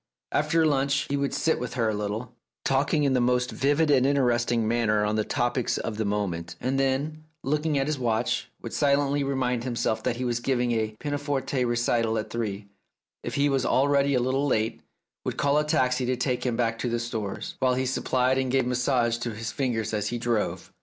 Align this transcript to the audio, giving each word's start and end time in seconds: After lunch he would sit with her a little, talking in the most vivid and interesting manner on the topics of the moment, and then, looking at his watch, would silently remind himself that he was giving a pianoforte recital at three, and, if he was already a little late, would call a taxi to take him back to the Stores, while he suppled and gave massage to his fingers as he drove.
After 0.31 0.65
lunch 0.65 1.05
he 1.11 1.15
would 1.15 1.31
sit 1.31 1.59
with 1.59 1.75
her 1.75 1.87
a 1.89 1.93
little, 1.93 2.33
talking 2.65 3.03
in 3.03 3.13
the 3.13 3.21
most 3.21 3.51
vivid 3.51 3.91
and 3.91 4.03
interesting 4.03 4.67
manner 4.67 5.05
on 5.05 5.15
the 5.15 5.23
topics 5.23 5.77
of 5.77 5.97
the 5.97 6.05
moment, 6.05 6.55
and 6.59 6.79
then, 6.79 7.25
looking 7.43 7.77
at 7.77 7.85
his 7.85 7.99
watch, 7.99 8.49
would 8.63 8.73
silently 8.73 9.23
remind 9.23 9.63
himself 9.63 10.01
that 10.01 10.15
he 10.15 10.25
was 10.25 10.39
giving 10.39 10.71
a 10.71 10.95
pianoforte 10.99 11.63
recital 11.65 12.17
at 12.17 12.31
three, 12.31 12.61
and, 12.61 12.69
if 13.21 13.35
he 13.35 13.47
was 13.47 13.63
already 13.63 14.15
a 14.15 14.19
little 14.23 14.47
late, 14.47 14.81
would 15.23 15.37
call 15.37 15.59
a 15.59 15.63
taxi 15.63 16.03
to 16.07 16.15
take 16.15 16.47
him 16.47 16.55
back 16.57 16.79
to 16.79 16.89
the 16.89 16.97
Stores, 16.99 17.53
while 17.59 17.75
he 17.75 17.85
suppled 17.85 18.39
and 18.39 18.49
gave 18.51 18.65
massage 18.65 19.19
to 19.19 19.35
his 19.35 19.51
fingers 19.51 19.93
as 19.93 20.07
he 20.07 20.17
drove. 20.17 20.73